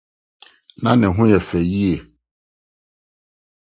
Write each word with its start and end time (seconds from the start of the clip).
Na 0.81 0.91
ne 0.97 1.07
ho 1.15 1.23
yɛ 1.31 1.39
fɛ 1.49 1.59
yiye. 1.71 1.97